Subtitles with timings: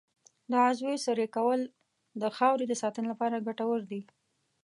[0.51, 1.61] د عضوي سرې کارول
[2.21, 4.01] د خاورې د ساتنې لپاره ګټور دي.